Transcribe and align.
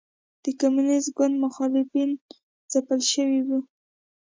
د 0.43 0.45
کمونېست 0.59 1.09
ګوند 1.17 1.35
مخالفین 1.45 2.09
ځپل 2.71 3.01
شوي 3.13 3.41
وو. 3.47 3.59